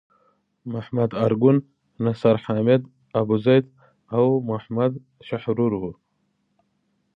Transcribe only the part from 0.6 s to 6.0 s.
محمد ارګون، نصر حامد ابوزید او محمد شحرور وو.